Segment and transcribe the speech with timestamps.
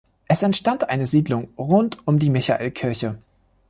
[0.27, 3.19] Es entstand eine Siedlung rund um die Michaelkirche.